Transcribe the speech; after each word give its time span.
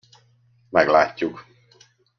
Meglátjuk. 0.69 1.47